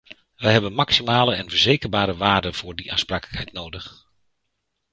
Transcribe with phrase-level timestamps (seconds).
[0.37, 4.07] Wij hebben maximale en verzekerbare waarden voor die aansprakelijkheid nodig.